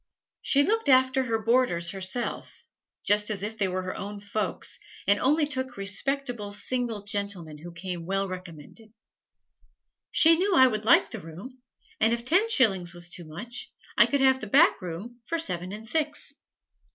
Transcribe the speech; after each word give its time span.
She 0.41 0.63
looked 0.63 0.89
after 0.89 1.25
her 1.25 1.37
boarders 1.37 1.91
herself, 1.91 2.63
just 3.05 3.29
as 3.29 3.43
if 3.43 3.55
they 3.55 3.67
were 3.67 3.83
her 3.83 3.95
own 3.95 4.19
folks, 4.19 4.79
and 5.05 5.19
only 5.19 5.45
took 5.45 5.77
respectable 5.77 6.51
single 6.51 7.03
gentlemen 7.03 7.59
who 7.59 7.71
came 7.71 8.07
well 8.07 8.27
recommended. 8.27 8.93
She 10.09 10.37
knew 10.37 10.55
I 10.55 10.65
would 10.65 10.85
like 10.85 11.11
the 11.11 11.21
room, 11.21 11.61
and 11.99 12.13
if 12.13 12.23
ten 12.25 12.49
shillings 12.49 12.95
was 12.95 13.11
too 13.11 13.25
much 13.25 13.71
I 13.95 14.07
could 14.07 14.21
have 14.21 14.41
the 14.41 14.47
back 14.47 14.81
room 14.81 15.21
for 15.27 15.37
seven 15.37 15.71
and 15.71 15.87
six. 15.87 16.33